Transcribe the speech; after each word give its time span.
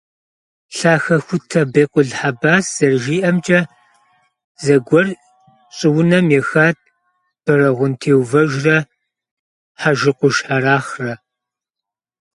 Лъахэхутэ 0.77 1.61
Бекъул 1.73 2.09
Хьэбас 2.19 2.65
зэрыжиӀэмкӀэ, 2.75 3.59
зэгуэр 4.63 5.07
щӀыунэм 5.75 6.27
ехат 6.39 6.77
Бэрэгъун 7.43 7.93
Теувэжрэ 8.01 8.77
ХьэжыкӀуш 9.79 10.35
Арахърэ. 10.55 11.13